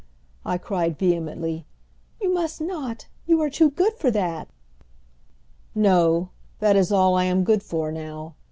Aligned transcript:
I 0.43 0.57
cried 0.57 0.97
vehemently. 0.97 1.67
"You 2.19 2.33
must 2.33 2.59
not! 2.59 3.05
You 3.27 3.39
are 3.43 3.51
too 3.51 3.69
good 3.69 3.93
for 3.93 4.09
that!" 4.09 4.47
"No, 5.75 6.29
that 6.57 6.75
is 6.75 6.91
all 6.91 7.13
I 7.13 7.25
am 7.25 7.43
good 7.43 7.61
for 7.61 7.91
now. 7.91 8.33